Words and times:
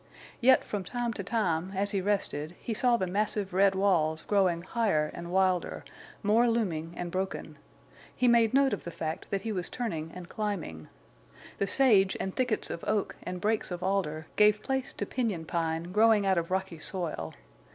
Yet 0.39 0.63
from 0.63 0.83
time 0.83 1.13
to 1.13 1.23
time, 1.23 1.73
as 1.75 1.91
he 1.91 2.01
rested, 2.01 2.55
he 2.59 2.73
saw 2.73 2.97
the 2.97 3.05
massive 3.05 3.53
red 3.53 3.75
walls 3.75 4.23
growing 4.23 4.63
higher 4.63 5.11
and 5.13 5.31
wilder, 5.31 5.85
more 6.23 6.47
looming 6.49 6.95
and 6.97 7.11
broken. 7.11 7.59
He 8.15 8.27
made 8.27 8.51
note 8.51 8.73
of 8.73 8.83
the 8.83 8.89
fact 8.89 9.27
that 9.29 9.43
he 9.43 9.51
was 9.51 9.69
turning 9.69 10.11
and 10.15 10.27
climbing. 10.27 10.87
The 11.59 11.67
sage 11.67 12.17
and 12.19 12.35
thickets 12.35 12.71
of 12.71 12.83
oak 12.87 13.15
and 13.21 13.39
brakes 13.39 13.69
of 13.69 13.83
alder 13.83 14.25
gave 14.37 14.63
place 14.63 14.91
to 14.93 15.05
piñon 15.05 15.45
pine 15.45 15.91
growing 15.91 16.25
out 16.25 16.39
of 16.39 16.49
rocky 16.49 16.79
soil. 16.79 17.35